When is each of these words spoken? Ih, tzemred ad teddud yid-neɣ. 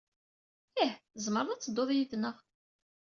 Ih, 0.83 0.93
tzemred 1.13 1.49
ad 1.53 1.61
teddud 1.61 1.89
yid-neɣ. 1.93 2.37